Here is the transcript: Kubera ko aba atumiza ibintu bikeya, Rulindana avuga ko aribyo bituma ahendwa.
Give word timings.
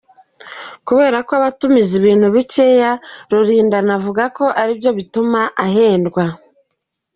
Kubera 0.87 1.17
ko 1.25 1.31
aba 1.37 1.47
atumiza 1.51 1.91
ibintu 1.99 2.27
bikeya, 2.35 2.91
Rulindana 3.31 3.91
avuga 3.99 4.23
ko 4.37 4.45
aribyo 4.61 4.89
bituma 4.97 5.39
ahendwa. 5.65 6.23